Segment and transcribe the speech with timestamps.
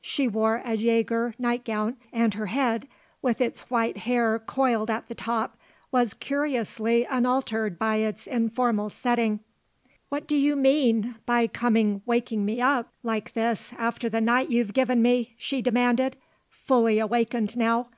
[0.00, 2.88] She wore a Jaeger nightgown and her head,
[3.20, 5.58] with its white hair coiled at the top,
[5.92, 9.40] was curiously unaltered by its informal setting.
[10.08, 14.72] "What do you mean by coming waking me up like this after the night you've
[14.72, 16.16] given me," she demanded,
[16.48, 17.88] fully awakened now.